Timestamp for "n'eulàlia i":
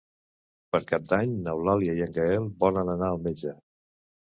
1.43-2.03